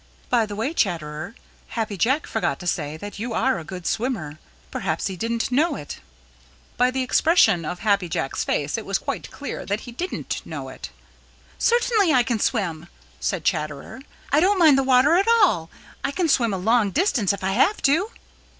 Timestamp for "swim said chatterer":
12.39-13.99